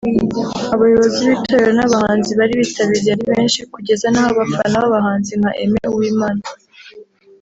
Abayobozi 0.73 1.19
b’itorero 1.27 1.71
n’abahanzi 1.75 2.31
bari 2.39 2.53
bitabiriye 2.61 3.09
ari 3.15 3.23
benshi 3.31 3.59
kugeza 3.73 4.05
n’aho 4.09 4.29
abafana 4.35 4.75
b’abahanzi 4.83 5.31
nka 5.39 5.51
Aimé 5.61 5.81
Uwimana 5.95 6.43